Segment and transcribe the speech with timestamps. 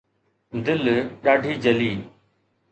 [0.65, 0.83] دل
[1.23, 1.91] ڏاڍي جلي